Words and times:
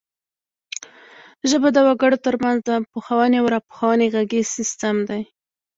ژبه 1.49 1.69
د 1.73 1.77
وګړو 1.87 2.17
ترمنځ 2.25 2.59
د 2.65 2.69
پوهونې 2.91 3.37
او 3.41 3.47
راپوهونې 3.55 4.07
غږیز 4.15 4.47
سیستم 4.57 4.95
دی 5.09 5.21